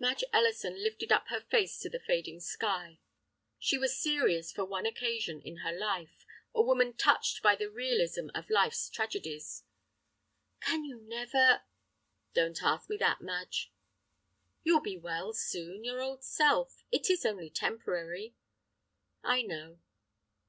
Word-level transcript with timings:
Madge 0.00 0.24
Ellison 0.32 0.82
lifted 0.82 1.12
up 1.12 1.28
her 1.28 1.42
face 1.42 1.78
to 1.78 1.88
the 1.88 2.00
fading 2.00 2.40
sky. 2.40 2.98
She 3.56 3.78
was 3.78 3.96
serious 4.02 4.50
for 4.50 4.64
one 4.64 4.84
occasion 4.84 5.40
in 5.42 5.58
her 5.58 5.70
life, 5.72 6.26
a 6.52 6.60
woman 6.60 6.92
touched 6.96 7.40
by 7.40 7.54
the 7.54 7.70
realism 7.70 8.30
of 8.34 8.50
life's 8.50 8.88
tragedies. 8.90 9.62
"Can 10.60 10.82
you 10.84 11.02
never—?" 11.02 11.62
"Don't 12.34 12.60
ask 12.64 12.90
me 12.90 12.96
that, 12.96 13.20
Madge." 13.20 13.72
"You 14.64 14.74
will 14.74 14.82
be 14.82 14.96
well, 14.96 15.32
soon, 15.32 15.84
your 15.84 16.00
old 16.02 16.24
self. 16.24 16.82
It 16.90 17.08
is 17.08 17.24
only 17.24 17.48
temporary." 17.48 18.34
"I 19.22 19.42
know." 19.42 19.78